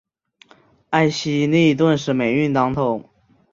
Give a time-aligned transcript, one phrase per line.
[0.89, 3.07] 艾希莉顿时霉运当头。